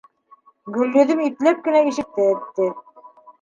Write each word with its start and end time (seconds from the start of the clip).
Гөлйөҙөм 0.77 1.21
ипләп 1.25 1.61
кенә 1.67 1.83
ишекте 1.91 2.27
этте. 2.33 2.73